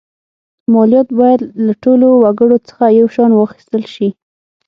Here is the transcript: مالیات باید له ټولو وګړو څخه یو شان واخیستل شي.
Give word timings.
مالیات 0.73 1.09
باید 1.19 1.41
له 1.65 1.73
ټولو 1.83 2.07
وګړو 2.23 2.57
څخه 2.67 2.83
یو 2.99 3.07
شان 3.15 3.31
واخیستل 3.33 3.83
شي. 3.93 4.09